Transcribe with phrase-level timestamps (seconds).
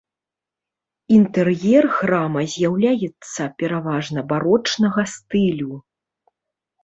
[1.17, 5.75] Інтэр'ер храма з'яўляецца пераважна барочнага стылю.